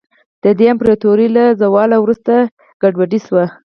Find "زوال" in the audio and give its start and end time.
1.61-1.89